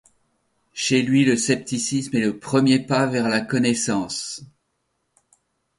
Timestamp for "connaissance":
3.41-4.43